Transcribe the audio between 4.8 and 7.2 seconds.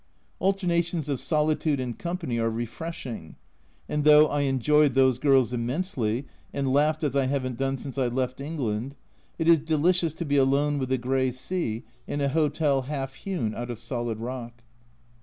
those girls im mensely, and laughed as